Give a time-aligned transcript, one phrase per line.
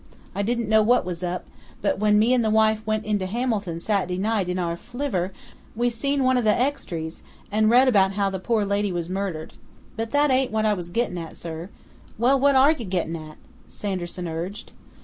[0.33, 1.45] I didn't know what was up,
[1.83, 5.31] but when me and the wife went into Hamilton Sat'dy night in our flivver
[5.75, 9.53] we seen one of the extries and read about how the poor lady was murdered.
[9.95, 11.69] But that ain't what I was gittin' at, sir"
[12.17, 13.37] "Well, what are you getting at?"
[13.67, 14.71] Sanderson urged.